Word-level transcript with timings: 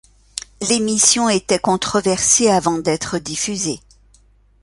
L'émission 0.67 1.29
était 1.29 1.59
controversée 1.59 2.49
avant 2.49 2.79
d'être 2.79 3.19
diffusée. 3.19 3.79